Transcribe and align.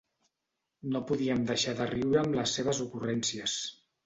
No 0.95 1.01
podíem 1.11 1.43
deixar 1.51 1.75
de 1.81 1.87
riure 1.93 2.19
amb 2.23 2.39
les 2.41 2.55
seves 2.61 2.81
ocurrències. 2.89 3.61